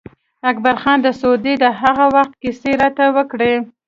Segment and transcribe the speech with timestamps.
[0.49, 3.53] اکبر خان د سعودي د هغه وخت کیسې راته وکړې.